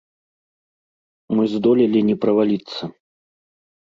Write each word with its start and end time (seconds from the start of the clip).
Мы 1.39 1.43
здолелі 1.53 1.99
не 2.11 2.15
праваліцца. 2.25 2.81